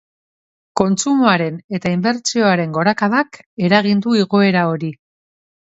[0.79, 4.95] Kontsumoaren eta inbertsioaren gorakadak eragin du igoera hori.